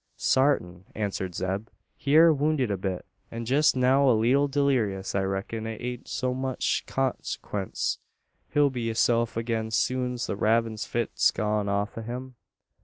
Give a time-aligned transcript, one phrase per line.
[0.17, 1.67] "Sartin," answered Zeb.
[1.95, 5.13] "He air wounded a bit; an jest now a leetle dulleerious.
[5.13, 7.99] I reck'n it ain't o' much consekwence.
[8.51, 12.33] He'll be hisself agin soon's the ravin' fit's gone off o' him."